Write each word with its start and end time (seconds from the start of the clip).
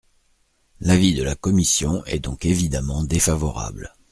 L’avis 0.79 1.13
de 1.13 1.21
la 1.21 1.35
commission 1.35 2.03
est 2.05 2.17
donc 2.17 2.45
évidemment 2.45 3.03
défavorable. 3.03 3.93